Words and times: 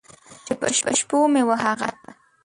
چې 0.45 0.53
په 0.59 0.67
شپو 0.99 1.19
مې 1.31 1.41
و 1.47 1.51
هغه 1.63 1.89
ته! 2.01 2.09